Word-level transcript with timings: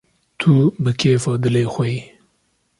-Tu 0.39 0.53
bi 0.83 0.91
kêfa 1.01 1.33
dilê 1.43 1.63
xwe 1.73 1.85
yî… 1.93 2.01